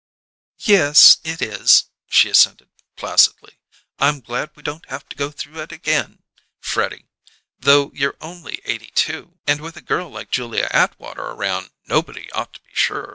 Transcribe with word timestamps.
"Yes, 0.63 1.19
it 1.23 1.43
is," 1.43 1.83
she 2.09 2.27
assented 2.27 2.71
placidly. 2.95 3.59
"I'm 3.99 4.19
glad 4.19 4.49
we 4.55 4.63
don't 4.63 4.89
have 4.89 5.07
to 5.09 5.15
go 5.15 5.29
through 5.29 5.61
it 5.61 5.71
again, 5.71 6.23
Freddie; 6.59 7.05
though 7.59 7.91
you're 7.93 8.17
only 8.19 8.61
eighty 8.65 8.89
two, 8.95 9.37
and 9.45 9.61
with 9.61 9.77
a 9.77 9.81
girl 9.81 10.09
like 10.09 10.31
Julia 10.31 10.69
Atwater 10.71 11.21
around 11.21 11.69
nobody 11.87 12.31
ought 12.31 12.53
to 12.55 12.59
be 12.61 12.71
sure." 12.73 13.09